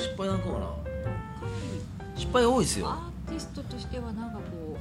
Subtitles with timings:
[0.00, 0.66] 失敗なんかなかな。
[2.16, 2.88] り失敗多いですよ。
[2.88, 4.76] アーティストとしてはなんかこ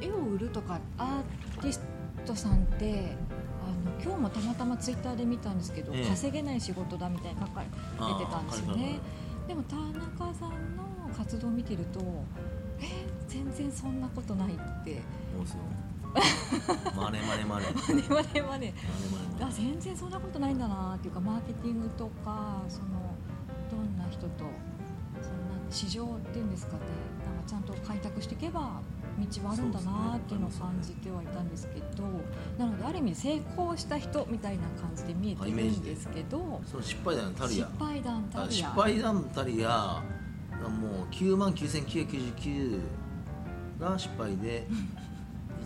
[0.00, 1.80] う絵を売るとかアーティス
[2.26, 3.16] トさんって
[3.62, 8.98] あの今日もたまたまツイッターで見たんですけど、ええ稼げない仕事だみたいに書かれてたんですよね。
[9.46, 10.84] でも田中さんの
[11.16, 12.00] 活動を見てると
[12.80, 15.02] え全然そんなことないって。
[15.34, 15.58] そうですよ。
[16.96, 18.74] マネマネマネマネマネマネマネマネ
[19.40, 23.33] あ全然そんなことないんだなっていうかマーケティングとかそのど
[23.84, 24.28] んな人と
[25.22, 26.80] そんな市場っていうんですかね。
[27.24, 28.80] なんかちゃんと開拓していけば
[29.18, 32.04] 道はあるんだなっていうのを感じてはいたんですけど
[32.58, 40.02] なのである意味成功した人みたいな感じで見えてるんですけどその失敗談たり失や敗談たありや失敗談たりや
[40.62, 42.80] もう9万9999
[43.80, 44.66] が失敗で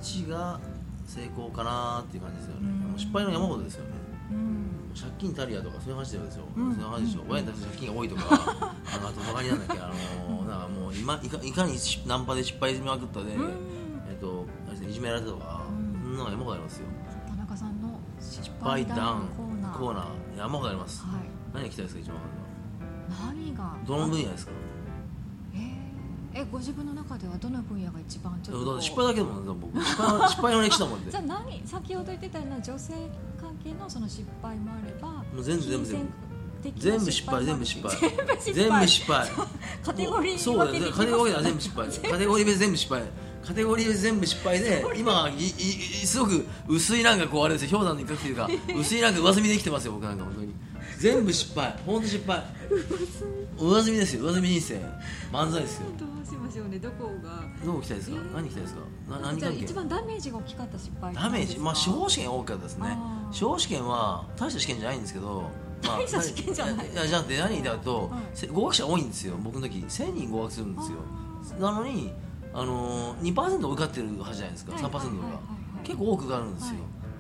[0.03, 0.61] 1が
[1.07, 2.69] 成功かなっていう感じですよね。
[2.93, 2.99] うん。
[2.99, 3.91] 失敗の山ほどですよね。
[4.31, 6.75] うん借金たりやとかそういう話ですよ、うん。
[6.75, 7.31] そういう話でしょ、うん。
[7.31, 8.23] 親に対して借金が多いとか。
[8.89, 9.93] あのあとバカになんだっけあ
[10.29, 13.51] のなんかもう今いかいかにしナンパで失敗しまくったで、うん。
[14.09, 14.47] えっと
[14.89, 16.03] いじめられたとか、うん。
[16.03, 16.87] そんなの山ほどありますよ。
[17.29, 19.79] 田中さんの失失敗談コーナー。
[19.79, 20.39] コーナー。
[20.39, 21.21] 山ほどあります、はい。
[21.55, 22.19] 何が聞きたいですか一番。
[23.35, 23.77] 何が？
[23.87, 24.53] どの分野ですか？
[24.53, 24.68] えー
[26.39, 29.85] えご自分の中ではどの分野が一番ちょっと失敗だけどもんね僕。
[29.85, 32.93] 失敗の 失敗の歴史だもんでじゃあ何先ほど言ってたような女性
[33.41, 36.07] 関係のその失敗もあればもう全部全部全部。
[36.77, 37.97] 全部失敗全部失敗。
[38.53, 39.29] 全部失敗。
[39.83, 41.89] カテゴリーにそうだ分けてよカテゴリーは全部失敗。
[41.89, 43.03] カテゴリー別全部失敗。
[43.47, 47.79] カテゴリー別全部失敗で今いいいすごく薄いなんかこうあれですよ。
[47.79, 50.55] 氷山の一角っていうか薄いなんか上積みできてますよ僕なんか本当に
[51.01, 51.75] 全部失敗。
[51.87, 52.43] 本当失敗。
[53.59, 54.25] 上積みですよ。
[54.25, 54.75] 上積み人生。
[55.33, 55.87] 漫才ですよ。
[55.99, 56.79] どうしましょうね。
[56.79, 57.43] どこが？
[57.65, 58.17] どう来たいですか？
[58.17, 58.21] え？
[58.21, 58.81] ー何来たいですか？
[59.11, 59.59] な何関係？
[59.65, 61.59] 一番ダメージが大きかった失敗ダメージ。
[61.59, 62.99] まあ司法試試験多かったですね。
[63.33, 65.51] 司法試験は大した試験じゃないんですけど、
[65.85, 66.87] まあ大した試験じゃない。
[66.93, 68.11] じゃなくて何言いたいかと、
[68.53, 69.37] 合格者多いんですよ。
[69.43, 70.99] 僕の時1000人合格するんですよ。
[71.61, 72.13] なのに
[72.53, 75.41] あのー、2%受かってるはずじゃないですか、3%が、はいはいはいは
[75.85, 75.87] い。
[75.87, 76.75] 結構多く受かるんですよ、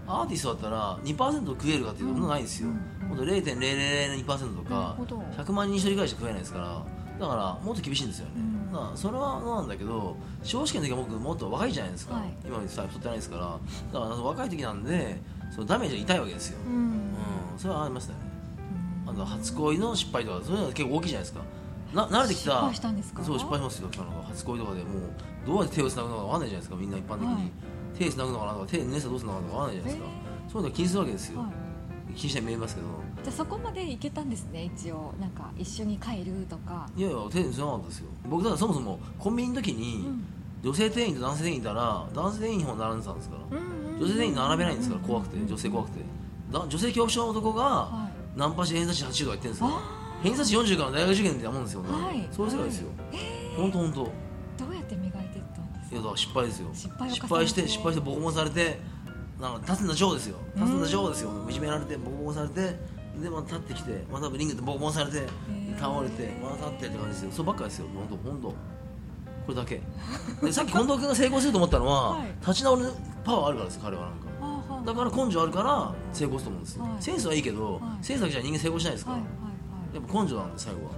[0.08, 3.08] アーティストだったら2%食えるかっていうとそんなないんですよ、うん。
[3.08, 5.18] ほんと0.002%とかほど。
[5.36, 6.82] 100万人一人ぐらいしか食えないですから
[7.20, 8.72] だからもっと厳しいんですよね、うん。
[8.72, 12.34] だからそれはそうなんだけど司法試験の時は僕もっと若いじゃないですか、はい。
[12.44, 13.42] 今さ太ってないですから。
[14.00, 15.20] だから若い時なんで
[15.50, 16.74] そのダメージが痛いわけですよ、うん。
[16.74, 16.92] うん、
[17.58, 18.18] それはありましたね。
[19.06, 21.40] あと初恋の失敗とかそういうのは結構大きいじゃないですか。
[21.94, 23.24] な慣れてきた失敗したんですか？
[23.24, 23.88] そう失敗しますよ
[24.28, 25.02] 初恋とかでもう
[25.46, 27.50] どうやって手をつなぐのか分かんないじゃないですかみんな一般的に、はい
[27.98, 32.14] 手つなぐのかなとか手ネスどうするのかなとか分かんないじゃないですか、えそういうの気にするわけですよ、はい。
[32.14, 32.86] 気にして見えますけど。
[33.22, 35.12] じゃあそこまでいけたんですね一応。
[35.20, 36.88] なんか一緒に帰るとか。
[36.96, 38.08] いやいや手につながなかったですよ。
[38.28, 40.24] 僕だからそもそもコンビニの時に、うん。
[40.60, 43.58] 女性店員と男性店員いたら男性店員の方並んでたんですから、
[43.98, 46.00] 女性店員並べないんですから怖くて女性怖くて。
[46.52, 49.66] だ女性恐怖症の男がはナンパして偏差値80とか言ってるんですよ。
[49.70, 52.28] あ偏差値40から大学受験みたいなもんですよね、はい。
[52.32, 52.88] そういう世界ですよ。
[53.12, 53.16] い。
[53.16, 54.27] え本当本当
[55.90, 56.68] いやだから失敗ですよ。
[56.74, 58.78] 失敗失敗して失敗してボコボコされて
[59.40, 60.36] なんか立つんだジョーですよ。
[60.56, 60.80] 立つん。
[60.80, 61.30] だジョーですよ。
[61.48, 62.76] いじめられてボコボコされて
[63.20, 65.78] でまた立ってきてまたリングでボコボコされてー。
[65.78, 67.30] 倒れてまた立ってって感じですよ。
[67.32, 67.86] そればっかりですよ。
[67.94, 68.48] 本当本当。
[68.48, 68.54] こ
[69.48, 69.80] れだけ。
[70.42, 72.28] でさっき近藤君が成功すると思ったのは、はい。
[72.40, 72.92] 立ち直る
[73.24, 74.82] パワーあるからですよ彼はなんか。
[74.84, 76.92] だから根性あるから成功すると思うんですよ、はい。
[77.02, 77.82] センスはいいけど、はい。
[78.02, 79.12] センスだけじゃ人間成功しないですか？
[79.12, 79.22] ら、や
[80.00, 80.90] っぱ根性なんで最後は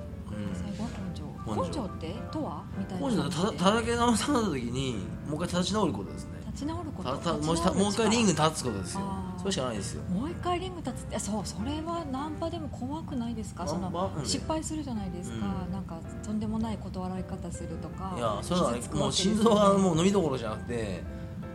[1.57, 2.15] 根性って？
[2.33, 2.63] とは？
[2.79, 3.09] みたいな。
[3.09, 6.31] 根性ってただただけ直された時にもう一回立ち直ることですね。
[6.47, 7.17] 立ち直ること？
[7.17, 9.01] たたもう一回リング立つことですよ。
[9.39, 10.03] それしかないですよ。
[10.05, 13.67] もう一回リング立つってそうそれはナンパでも怖くないですか？
[13.67, 14.27] そのうん。
[14.27, 15.73] 失敗するじゃないですか、うん。
[15.73, 18.15] なんかとんでもない断られ方するとか。
[18.17, 21.03] いやそれはねもう心臓がもう飲みどころじゃなくて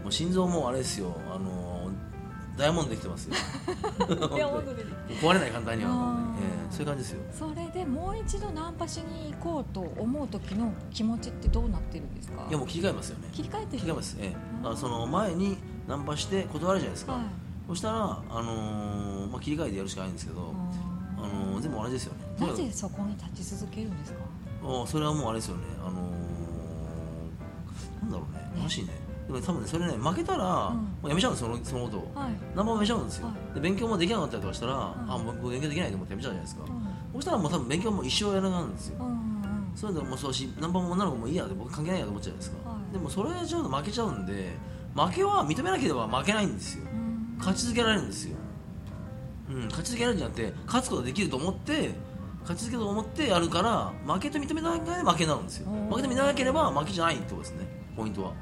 [0.04, 1.16] もう心臓もうあれですよ。
[1.34, 1.92] あの
[2.58, 3.36] ダイヤモンドできてますよ。
[5.22, 6.16] 壊れない簡単には、
[6.70, 7.20] そういう感じですよ。
[7.32, 12.46] それでもう一度ナンパしに行こうと思う時の気持ちってどうなってるんですか？
[12.50, 13.30] いやもう切り替えますよね。
[13.32, 13.80] 切り替えてる？
[13.80, 14.18] 切り替えます。
[14.20, 14.28] ええ。
[14.28, 14.34] うん
[14.64, 17.24] だからその前にナンパして断るじゃないですか、はい。
[17.68, 20.54] そしたら、あのーまあ、切り替えてやるしかないんですけど、
[21.18, 22.48] あのー全部同じですよね。
[22.48, 24.20] なぜそこに立ち続けるんですか？
[24.64, 25.64] あそれはもうあれですよね。
[25.80, 28.40] あのー、なんだろうね。
[28.40, 30.78] ね楽しいねでも多分ねそれね負けたら、うん。
[30.78, 32.34] もうやめちゃうんですよそのそのことを、はい。
[32.56, 33.56] ナンパもやめちゃうんですよ、はい。
[33.56, 35.06] で勉強もできなかったりとかしたら、ん。
[35.10, 36.68] あもう僕勉強できないと思ってやめちゃうじゃないですか、う
[37.16, 38.96] そしたらもう多分勉強も一生やらなくなるんですよ、
[39.76, 42.94] そういうのもそうだしナンパも女の子もいいや僕関係ないやと思っちゃうじゃないですか、はい。
[42.94, 44.52] でもそれちょっと負けちゃうんで
[44.96, 46.86] 負けは認めなければ負けないんですよ。
[46.92, 47.36] うん。
[47.38, 48.38] 勝ち続けられるんですよ、
[49.50, 51.92] うん、勝ち続けられるんじゃなくて勝つことができると思って
[52.42, 55.70] 勝ち続けると思ってやるから負けと認めなきゃ負けになるんですよ。
[55.90, 57.68] 負けと認めなければ負けじゃないってことですね
[57.98, 58.34] ポイントは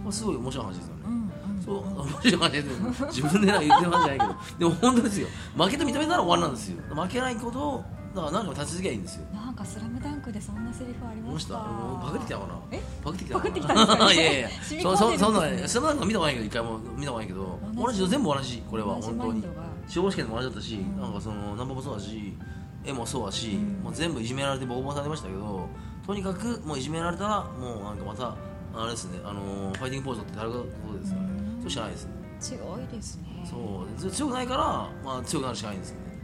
[0.00, 1.62] うんこれすごい面白い話ですよね、うんうん。
[1.62, 4.34] そう面白い話です自分でなんか言ってる話じゃないけど。
[4.58, 5.28] でも本当ですよ。
[5.56, 6.82] 負けと認めたら終わりなんですよ。
[6.94, 9.26] 負けないことをだから何かも立ち続けばいいんですよ。
[9.32, 11.54] なんかスラムダンクでそんなセリフありました。
[11.54, 11.70] もうした？
[11.70, 12.60] もうパクってきたのかな？
[12.72, 12.82] え？
[13.04, 14.12] パクってきたのパクってきたんですか？
[14.14, 14.48] いやいや
[14.82, 18.08] そそそんなねスラムダンク見たことないけど一回も見たことないけど同じ。
[18.08, 19.44] 全部同じこれは本当に。
[19.86, 21.00] 司法試験でも同じだったし、うん。
[21.00, 22.36] なんかそのナンバーもそうだし
[22.84, 23.84] 絵もそうだし、うん。
[23.84, 25.68] もう全部いじめられてボコボコされましたけど
[26.04, 28.34] とにかくもういじめられたらもうなんかまた
[28.82, 30.64] あれですねあのーファイティングポーズって誰がそう
[30.98, 31.26] ですよね。
[31.54, 32.12] うんそうしかないですね。
[32.40, 33.24] 強いですね。
[33.44, 34.10] そう。
[34.10, 34.64] 強くないから、
[35.04, 36.22] まあ、強くなるしかないんですよね。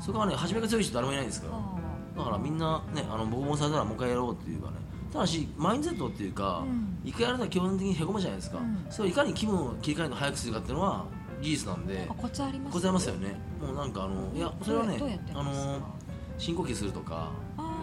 [0.00, 4.76] そこはね初めが強い人誰もいないんですからあだからみんなねあのボコボコされたらもう一回やろうっていうかね。
[5.12, 6.98] ただしマインドセットっていうか、うん。
[7.04, 8.86] 一回やられたら基本的にへこむじゃないですか、うん。
[8.90, 11.06] それをいかに気分を切り替えるのを早くするかっていうのは
[11.40, 13.36] 技術なんでコツありますよね。
[13.60, 15.78] もうなんかあのいやそれはねあの
[16.38, 17.30] 深呼吸するとか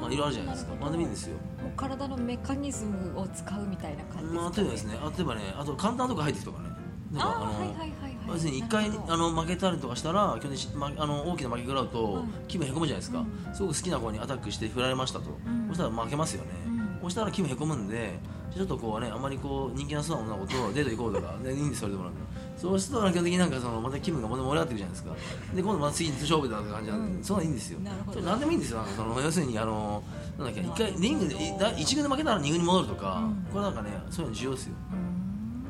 [0.04, 0.74] まあいろいろあるじゃないですか。
[0.80, 1.36] まあでもいいんですよ。
[1.36, 4.36] もう体のメカニズムを使うみたいな感じですか、ね。
[4.36, 4.98] まあ例えばですね。
[5.02, 6.70] あ例えばねあと簡単なとこ入っていくとかね。
[7.14, 8.58] 例えばのあーはいはいはいはい。
[8.58, 12.34] 一回あの負けたりとかしたら基本的に、ま、あの大きな負け食らうとうん。
[12.48, 13.56] 気分へこむじゃないですか、うん。
[13.56, 15.68] すごく好きな子にアタックして振られましたと、うん。
[15.70, 17.00] そしたら負けますよね、うん。
[17.04, 18.20] そしたら気分へこむんで
[18.54, 22.20] ちょっとこうねあんまりこう人気なそうな女の子とデート行こうとか、ね、いいんですそれでもなんか
[22.58, 25.16] そうすると基本的になんかそのまた気分がまた盛り上がっていくじゃないですか。
[25.56, 27.24] で今度また次に勝負だって感じなんで、うん。
[27.24, 27.80] そんなんいいんですよ。
[27.80, 27.92] な
[28.22, 28.78] 何でもいいんですよ。
[28.78, 30.04] なんかその要するにあの
[30.38, 33.48] なんだっけ一回リングでいだ一軍で負けたら二軍に戻るとか、うん。
[33.52, 34.74] これなんかねそういうの重要ですよ。
[34.92, 35.64] うーん。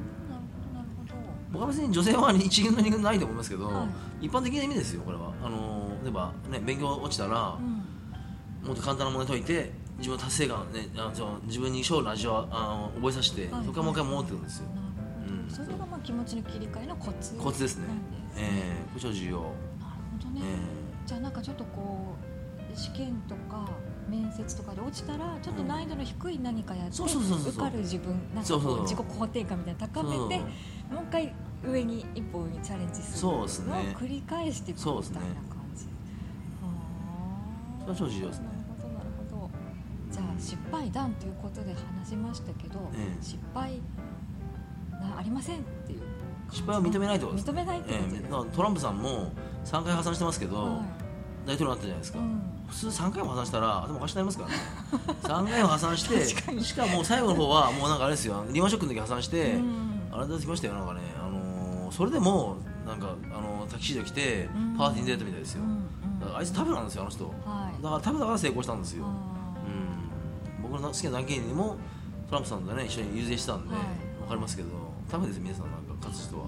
[0.74, 1.14] なるほど。
[1.14, 3.88] なるほど僕は別に女性は一軍の二軍ないと思いますけど、は
[4.22, 5.34] 一般的な意味ですよこれは。
[5.44, 8.68] あの例えばね勉強落ちたら、うん。
[8.68, 13.66] もっと簡単な問題解いて自分の達成感ねあの自分に勝利の味をあの覚えさせて、はい。
[13.66, 14.78] そこからもう一回戻ってくるんですよ、なるほど。
[14.78, 14.83] うん
[15.50, 17.36] それがまあ気持ちの切り替えのコツ。
[17.36, 17.88] コツですね。
[17.88, 18.24] なんです。
[18.38, 19.52] ええこれ超重要なる
[20.12, 22.16] ほどね、えじゃあなんかちょっとこ
[22.74, 23.70] う試験とか
[24.10, 30.44] 面接とかで落ちたらちょっと難易度の低い何かやって受かる自分なんかこう自己肯定感みたいなの高めて
[30.92, 33.74] もう一回上に一歩上にチャレンジするそうですね。
[33.74, 35.20] のを繰り返していくみたいなそうですね。
[35.20, 35.26] 感
[35.76, 35.86] じ
[37.80, 38.46] それは超重要ですね。
[38.48, 39.50] なるほどなるほど。
[40.12, 43.24] じゃあ失敗談ということで話しましたけど、ええ。
[43.24, 43.78] 失敗な
[45.18, 46.02] ありませんっていう。
[46.52, 48.24] 失敗を認めないってことです認めないってことですええ。
[48.24, 49.32] だからトランプさんも
[49.66, 50.82] 3回破産してますけど、は
[51.46, 52.42] 大統領になったじゃないですか、いうん。
[52.68, 54.56] 普通3回も破産したら頭おかしくなりますからね。
[55.24, 56.26] 3回も破産して
[56.64, 58.44] しかも最後の方はもうなんかあれですよ。
[58.50, 60.02] リーマンショックの時破産して、うん。
[60.12, 62.58] あれ出てきましたよなんかね、あのーそれでも
[62.88, 64.78] なんかあのタキシード着てうん。
[64.78, 66.36] パーティーに出たみたいですよ、うん。
[66.36, 67.26] あいつタフなんですよあの人。
[67.26, 67.32] は
[67.78, 67.84] い。
[67.84, 69.10] だからタフだから成功したんですよ、あ
[70.60, 71.78] うん、僕の好きな団員にも
[72.30, 73.84] トランプさんとね一緒に遊説したんで、はい。
[74.22, 74.70] わかりますけど
[75.10, 76.46] タフです皆さんなんか勝つ人は。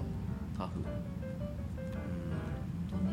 [0.58, 0.88] タフ、ーほ
[2.96, 3.00] ん。
[3.00, 3.12] と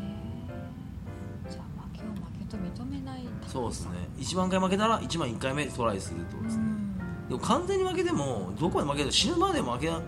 [1.48, 3.90] じゃあ負けを負けと認めないうん、そうですね。
[4.18, 7.28] 1万回負けたら1万1回目トライするってことですね、うん。
[7.28, 10.00] でも完全に負けてもどこまで負ける死ぬまで負けは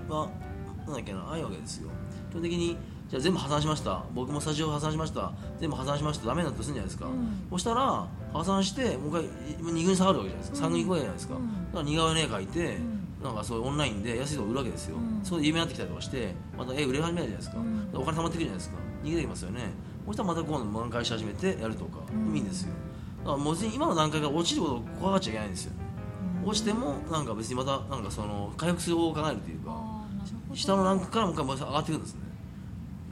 [0.86, 1.90] なんだっけなないわけですよ。
[2.30, 2.76] 基本的に
[3.08, 4.04] じゃあ全部破産しました。
[4.14, 5.32] 僕もスタジオ破産しました。
[5.60, 6.26] 全部破産しました。
[6.26, 7.46] ダメになったとするんじゃないですか、うん。
[7.50, 9.22] そしたら破産してもう一回
[9.58, 10.74] 2軍に下がるわけじゃないですか、うん。
[10.74, 11.42] 3軍に行くわけじゃないですか、うん。
[11.46, 15.20] だから似顔絵の絵描いて、うんなんかそういうオンラインで安いとこ売るわけですよ、うん。
[15.24, 17.88] それで有名になってきたりとかしてまた絵売れ始めるじゃないですか、うん。
[17.94, 18.76] お金貯まってくるじゃないですか。
[19.02, 19.60] 逃げてきますよね。
[20.06, 22.34] そしたらまた今度挽回し始めてやるとか、うん。
[22.36, 22.72] いいんですよ。
[23.18, 25.72] だからもう別に今の段階が落ちることを怖がっちゃいけないんですよ。
[26.42, 26.48] うん。
[26.48, 29.76] 落ちてもなんか別にまたなんかその回復する方法を考えるというか
[30.54, 32.20] 下のランクからもう一回上がっていくんですね。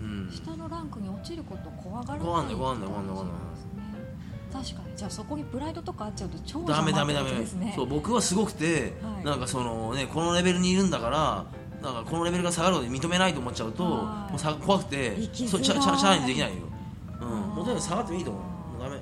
[0.01, 0.31] うん。
[0.31, 3.54] 下のランクに落ちることを怖がらない怖がんない怖がんない怖がんない
[4.55, 4.97] 確かに。
[4.97, 7.31] じゃあそこにプライドとかあっちゃうと超ダメダメダメ。
[7.33, 7.73] ね。
[7.75, 9.25] そう僕はすごくて、はい。
[9.25, 11.47] なんかそのねこのレベルにいるんだから
[11.83, 14.31] なんかこのレベルが下がることに認めないと思っちゃうとはい。
[14.31, 16.57] もうさ怖くてそうチャチャチャレンジできないよ、
[17.21, 18.43] うん、もうとにかく下がってもいいと思う。
[18.79, 19.01] もうダメ。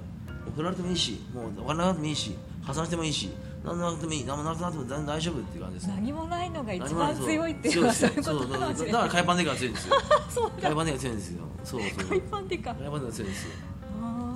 [0.56, 3.30] 振られてもいいしもうお金なくなってもいいし破産してもいいし
[3.64, 4.24] 何もなくてもいい。
[4.24, 5.94] 何もなくなっても大丈夫っていう感じですね。
[5.96, 8.10] 何もないのが一番強いっていうのはそう。
[8.10, 9.96] いうことかもしれだからない海パンデカが強いんですよ。
[10.62, 11.44] 海パンデカが強いんですよ。
[11.62, 12.76] そうそう海パンでか。
[12.80, 13.50] 海パンデカが強いんですよ。
[13.52, 13.71] あ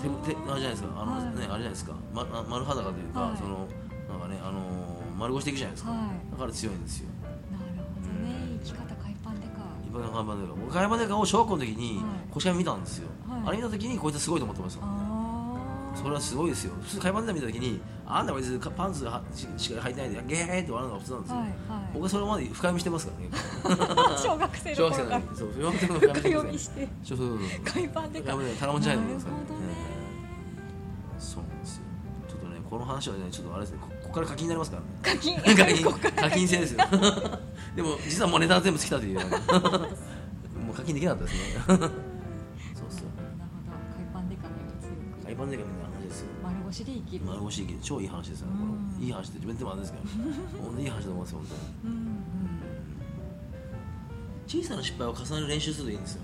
[0.03, 1.25] 手手あれじゃないですかあの、はい。
[1.25, 3.37] ねあれじゃないですか、ま、あ丸裸というか、はい。
[3.37, 3.67] その
[4.09, 6.31] なんかねあのー丸腰でいくじゃないですか、はい。
[6.31, 7.09] だから強いんですよ。
[7.51, 8.61] なるほどね。
[8.63, 9.53] 生き方海パンでか。
[9.83, 12.33] 一般の海パンデカ僕海パンデカを小学校の時にはい。
[12.33, 13.43] 腰紙見たんですよ、はい。
[13.47, 14.85] あれ見た時にこいつすごいと思ってました
[15.97, 16.75] それはすごいですよ。
[16.83, 21.49] 普通海パン見た時にあんたこいつパンツはししか履いてないでゲーって笑うのが普通なんですよ、はい
[21.95, 23.97] 僕はそれまで深読みしてますからね。
[23.97, 25.23] は い小学生の頃から。
[25.35, 26.89] 小学生の時深読みして。
[27.03, 27.39] そうそうそう。
[27.65, 29.61] 海パンでか海パンデカ頼もんじゃないなるほのですからねどね。
[31.19, 31.83] そうなんですよ。
[32.29, 33.79] ちょっとねこの話はねちょっとあれですね。
[33.81, 34.89] こここから課金になりますからね。
[35.03, 35.37] 課金。
[36.15, 36.47] 課金。
[36.49, 36.79] 制ですよ。
[37.75, 39.21] でも実はもうネタは全部尽きたという
[40.67, 41.91] もう課金できなかったですね
[45.37, 47.25] 強く海パンデカみな話ですよ丸腰で生きる。
[47.27, 47.79] 丸腰生きる。
[47.83, 49.01] 超いい話ですよねこうん。
[49.01, 50.05] のいい話って自分でもあれですけど
[50.63, 51.95] 本いい話だと思いますよ本当に。
[51.95, 52.17] うん。
[54.47, 56.23] 小さな失敗を重ねる練習するといいんですよ。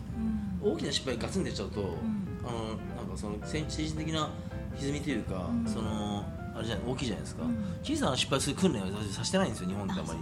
[0.62, 0.72] うん。
[0.72, 1.84] 大きな失敗ガツンとやっちゃうと、ん。
[1.84, 4.30] あのなんかその政治的な
[4.76, 5.66] 歪みというか、うん。
[5.66, 7.56] そのあれじゃ大きいじゃないですか、うん。
[7.82, 10.18] 小さな失敗する訓練を私させてないんですよ日本ってあんまり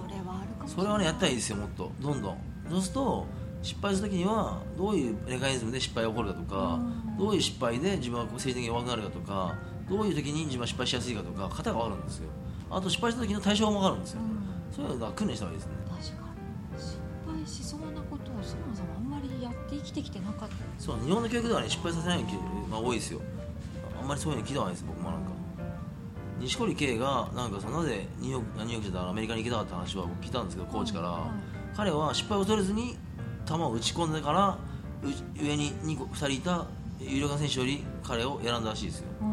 [0.67, 1.93] それはねやったらいいですよもっと。
[2.01, 2.39] どんどん。
[2.71, 3.27] そうすると
[3.63, 7.17] 失敗するときにはどういうメカニズムで失敗が起こるかとか、うん。
[7.19, 9.55] どういう失敗で自分は政治的に弱くなるかとか
[9.89, 12.31] どういう時に自分は失敗しやすいかとか型が分かるんですよ。
[12.71, 14.75] あと失敗した時の対処法も分かるんですよ、うん。
[14.75, 15.75] そういうのは訓練した方がいいですね。
[15.89, 16.81] 確かに。
[16.81, 20.55] 失敗しそうなことをそもそもあんまりやって生きてきてなかった。
[20.79, 22.29] そう日本の教育ではね失敗させないの
[22.71, 23.21] まあ、多いですよ。
[24.01, 25.31] あんまりそういうの聞いたないです僕もなんか。
[26.39, 31.31] 錦織圭がなんかそのなぜニューヨークニューヨークじゃアメリカに行きたかった話は僕聞いたんですけどコーチから、はい。
[31.77, 32.97] 彼は失敗を恐れずに
[33.47, 34.59] 球を打ち込んでから
[35.03, 36.67] う上に 2, 個2人いた
[37.01, 39.07] 有力な選手より彼を選んだらしいですよ。
[39.23, 39.25] う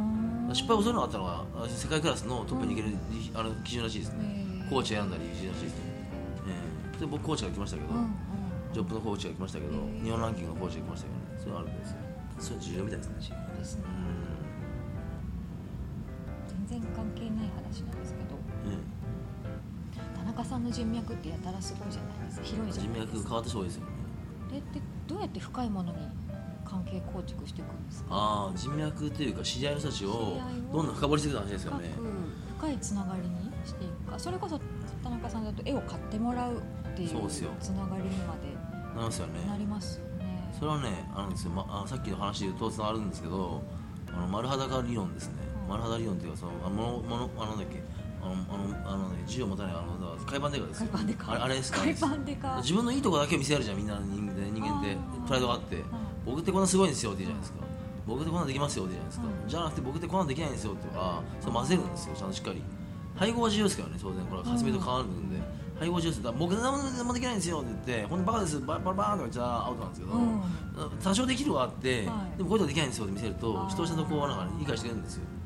[0.51, 0.55] ん。
[0.55, 2.95] 失敗を恐れなかったのがあ世界クラスのトップに行ける、
[3.33, 4.13] あの基準らしいです。
[4.13, 5.81] ね、コーチを選んだり基準らしいですね、
[6.47, 6.51] え
[6.95, 6.99] え。
[6.99, 7.89] で僕コーチが来ましたけど、
[8.73, 11.97] ジョップのコーチが来ましたけど、日本ランキングのコーチが来ましたけどねそういうのあるんですよ。
[12.39, 13.15] そういうの重要みたいですね。
[13.57, 13.83] ですね。
[13.83, 13.87] う
[16.69, 18.37] 全然関係ない話なんですけど。
[20.15, 22.45] 田中さんの人脈ってやたらすごいじゃないですか。
[22.45, 23.23] 広いじゃ人ないですか。
[23.23, 23.83] 脈変わってそうですよ
[24.51, 25.97] れってどうやって深いものに
[26.65, 28.09] 関係構築していくんですか？
[28.11, 30.37] ああ人脈というか知り合いの人たちを
[30.71, 32.03] どんどん深掘りしていく話ですよ深ねく
[32.59, 33.27] 深いつながりに
[33.65, 34.59] していくかそれこそ
[35.03, 36.61] 田中さんだと絵を買ってもらうっ
[36.95, 37.13] ていうつ
[37.69, 38.47] ながりにまで
[38.95, 39.33] なりますよね。
[39.47, 40.51] なりますよね。
[40.57, 43.63] それはねあるんですよ、ま、あさっきの話で言うとつながるんですけど
[44.11, 47.83] あの丸裸理論ですね、うん丸裸理論っていうかそのあのものものあのなんだっけ
[48.21, 48.86] あのあの
[49.27, 50.89] 銃を持たないあの海パンデカですよ。
[51.27, 51.83] あれあれですか？
[51.83, 52.57] 海パンデカ。
[52.57, 54.97] 自分のいいとこだけを見せやるじゃんみんな人間で。
[55.25, 55.83] プライドがあって。
[56.25, 57.65] 僕ってこんなすごいんですよって言うじゃないですか。
[58.07, 59.49] 僕ってこんなんできますよって言うじゃないですか、うん。
[59.49, 62.15] じゃなくて僕ってこんなんできないんですよとかそう混ぜるんですよ。
[62.15, 62.61] ちゃんとしっかり。
[63.15, 64.25] 配合は重要ですからね当然。
[64.25, 65.37] これは霞と変わるんで、
[65.79, 66.31] 配合は重要です。
[66.37, 68.59] 僕何もできないんですよって言ってほんとバカです。
[68.59, 70.41] ババラバーンとか言っちゃアウトなんですけど、うん。
[71.03, 72.37] 多少できるはあって、はい。
[72.37, 73.69] でもこういうとできないんですよって見せるとあー。
[73.69, 75.23] 人をちゃんとこうなんか、ね、理解してくれるんですよ。
[75.31, 75.36] うん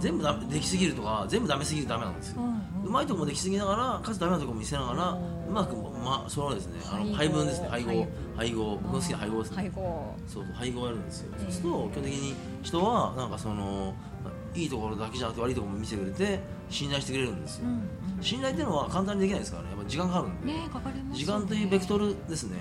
[0.00, 2.86] 全部だできすぎるとか全部ダメすぎるとダメなんですよ、うんうん。
[2.86, 6.80] うまいとこもできすぎながらかつダメなとこも見せながらうまくまあそのですね。
[6.90, 7.68] あの配分ですね。
[7.68, 7.88] 配合。
[7.88, 8.78] 配配合。
[8.82, 9.56] 僕の好きな配合ですね。
[9.56, 10.14] 配合。
[10.26, 13.94] そう配合をやるんですよ、そうすると基本的に人はなんかその
[14.54, 16.40] いいところだけじゃなくて悪いところも見せてくれて
[16.70, 17.72] 信頼してくれるんですよ、うん
[18.18, 18.22] うん。
[18.22, 19.70] 信頼っていうのは簡単にできないですからね。
[19.70, 22.56] やっぱ時間かかるんで、ねかかります時間というベクトルですね。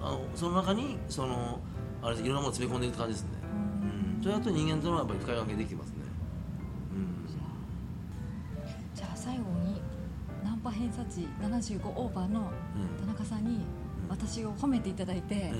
[0.00, 0.12] はい。
[0.12, 1.60] あのその中にその
[2.02, 3.28] あれいろんなものを詰め込んでいく感じですね。
[3.42, 4.16] うん。
[4.16, 4.22] うん。
[4.22, 5.94] それだと人間とのやっぱり深い関係できてますね。
[5.96, 6.00] うん
[8.94, 9.80] じゃあ最後に
[10.44, 12.50] ナンパ偏差値75オーバーの
[13.00, 13.60] 田中さんに
[14.08, 15.52] 私を褒めていただいてえ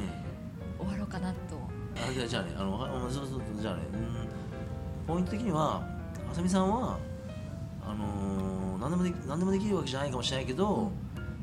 [0.79, 1.37] 終わろうかなと。
[1.95, 4.29] えあじゃあじゃあねあのそうそうじゃあねうん。
[5.07, 5.83] ポイント的には
[6.31, 6.99] あさみさんは
[7.85, 10.91] あのー何でもでき何でもできるわけじゃないかもしれないけど、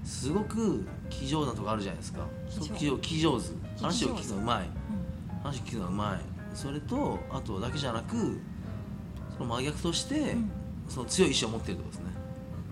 [0.03, 2.25] すごく気丈なとこあるじゃないですか。
[2.49, 2.65] 気丈。
[2.65, 3.47] そう気丈気上手。
[3.83, 4.65] 話を聞くのうまい。
[4.65, 5.39] うん。
[5.43, 6.19] 話聞くのがうまい。
[6.55, 8.39] それとあとだけじゃなく
[9.37, 10.51] その真逆として、うん。
[10.89, 12.05] その強い意志を持っているとですね。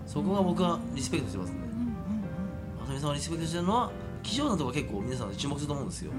[0.06, 1.56] そこが僕はリスペクトしてますね。
[1.58, 3.90] うんうんあさんがリスペクトしてるのは
[4.22, 6.12] 気丈なところが結構皆さん注目すると思うんですよ、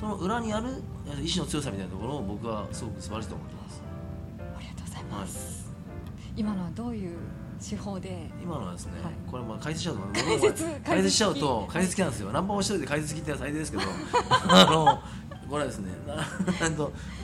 [0.00, 0.82] その裏にある
[1.22, 3.82] 意志の強さみたいなところを僕はすごく素晴らしいと思ってます。
[4.38, 5.72] ありがとうございます、
[6.36, 7.16] 今のはどういう
[7.66, 8.30] 手法で？
[8.42, 9.12] 今のはですね、はい。
[9.30, 13.82] これも解説しちゃうと解説解説しちゃうと解説機なんですよ、ナンパを一人で解説機ってのは最低ですけど。
[14.48, 15.00] あの
[15.48, 15.92] これはですね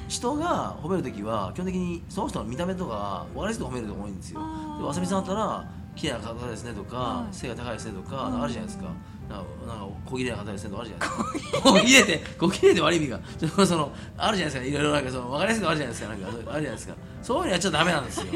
[0.08, 4.40] 人が褒めるときは基本的にその人の見た目とか悪い人を褒めると多いんですよ。
[4.78, 7.34] でわさびさんだったら綺麗な方ですねとか、はい。
[7.34, 8.84] 背が高いですねとか、あるじゃないですか。
[9.28, 11.60] なんか小綺麗な方ですねとかあるじゃないですか。
[11.70, 12.02] 小綺麗。
[12.02, 13.20] って小綺麗って悪い意味が。
[13.38, 14.64] ちょっとそのあるじゃないですか。
[14.64, 16.08] いろいろなんかその分かりやすいのあるじゃないですか。
[16.08, 16.94] なんかそうあるじゃないですか。
[17.22, 18.26] そういうのやっちゃダメなんですよ。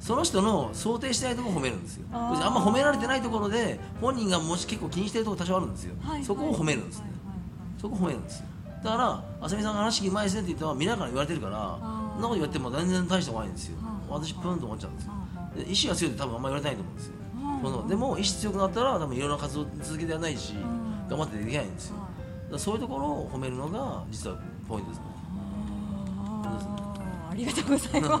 [0.00, 2.06] その人の想定してないところを褒めるんですよ。
[2.12, 7.32] ああんま褒められてないところで本人がもし結構気にしてるところ多少あるんですよ、はいそこを褒めるんですね、はいはいは
[7.78, 7.80] い。
[7.80, 8.46] そこ褒めるんですよ
[8.82, 13.78] だからあさみさんが話聞きうまいですねって言ったらみんなから言われてるからそんなこと言われても全然大したことないんですよ。
[14.08, 15.12] 私プーンと思っちゃうんですよ。
[15.68, 17.12] 意志が強いって多分あんま言われてないと思うんですよ。
[17.36, 17.62] あー。
[17.62, 21.96] そのでも意志強くなったら多分いろんな活動続けてやらないしうん頑張ってできないんですよ。
[22.50, 25.04] だそういうところを褒めるのが実はポイントですね。
[27.30, 28.20] ありがとうございま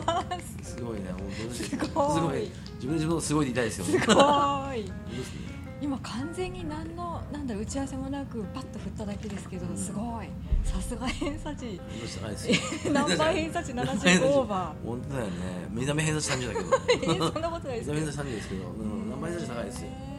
[0.62, 0.74] す。
[0.76, 1.88] すごいねもうどうしすごい。
[1.88, 2.50] すごい。
[2.76, 4.16] 自分で自分すごいって言いたいですよすごい。
[4.16, 4.64] 本
[5.10, 5.45] 当ですね
[5.80, 10.28] 今完全に何のなんだろう打ち合わせもなくパッと振っただけですけど、すごい。
[10.64, 11.76] さすが偏差値。
[11.76, 12.92] どうしたないですよ。
[12.92, 14.86] ナンバー偏差値？75オーバー。
[14.86, 15.32] 本当だよね。
[15.70, 17.12] 見た目偏差値30だけど。
[17.14, 18.00] えそんなことないですけど。
[18.00, 19.88] 見た目偏差値30ですけど、うん、ナンバー偏差値高いですよ。
[19.88, 20.15] へ